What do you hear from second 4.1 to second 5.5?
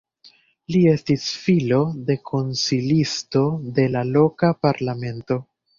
loka parlamento.